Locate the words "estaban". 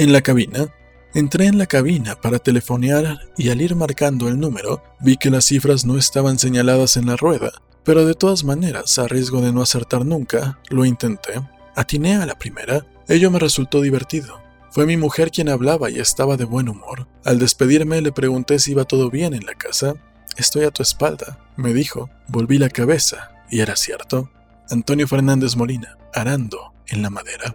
5.98-6.38